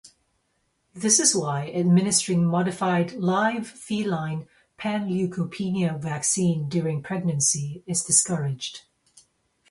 This 0.95 1.19
is 1.19 1.35
why 1.35 1.71
administering 1.71 2.43
modified 2.43 3.11
live 3.11 3.67
feline 3.67 4.47
panleukopenia 4.79 6.01
vaccine 6.01 6.67
during 6.67 7.03
pregnancy 7.03 7.83
is 7.85 8.03
discouraged. 8.03 8.81